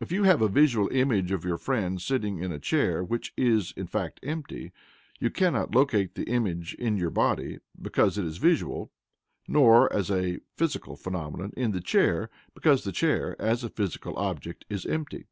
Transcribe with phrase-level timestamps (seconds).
[0.00, 3.86] If you have a visual image of your friend sitting in a chair which in
[3.86, 4.72] fact is empty,
[5.20, 8.90] you cannot locate the image in your body, because it is visual,
[9.46, 14.64] nor (as a physical phenomenon) in the chair, because the chair, as a physical object,
[14.68, 15.26] is empty.